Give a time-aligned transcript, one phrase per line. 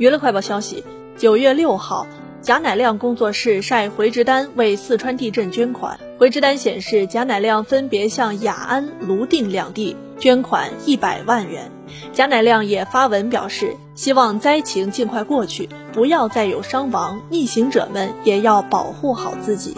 [0.00, 0.82] 娱乐快报消息
[1.18, 2.06] 九月六号
[2.40, 6.00] 贾乃亮工作室晒回执单为四川地震捐款。
[6.18, 11.70] 回执单显示贾乃亮分别向雅安泸定两地捐款一百万元。
[12.14, 19.76] 贾乃亮也发文表示希望灾情尽快过去不要再有伤亡逆行者们也要保护好自己。